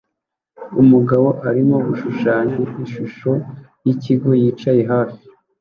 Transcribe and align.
Umugabo 0.81 1.27
arimo 1.49 1.75
gushushanya 1.87 2.55
ishusho 2.83 3.31
yikigo 3.85 4.29
yicaye 4.41 4.81
hafi 4.91 5.23